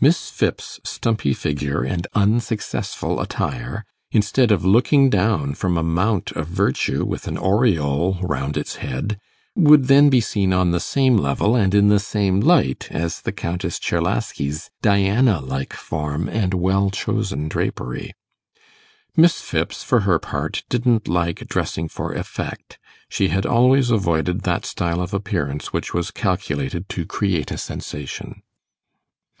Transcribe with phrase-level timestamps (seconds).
[0.00, 6.46] Miss Phipps's stumpy figure and unsuccessful attire, instead of looking down from a mount of
[6.46, 9.18] virtue with an aureole round its head,
[9.56, 13.32] would then be seen on the same level and in the same light as the
[13.32, 18.12] Countess Czerlaski's Diana like form and well chosen drapery.
[19.16, 22.78] Miss Phipps, for her part, didn't like dressing for effect
[23.08, 28.42] she had always avoided that style of appearance which was calculated to create a sensation.